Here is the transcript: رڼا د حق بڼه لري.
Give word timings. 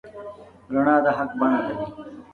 رڼا 0.73 0.95
د 1.03 1.05
حق 1.17 1.31
بڼه 1.39 1.59
لري. 1.65 1.85